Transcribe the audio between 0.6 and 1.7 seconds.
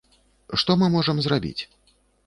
Што мы можам зрабіць?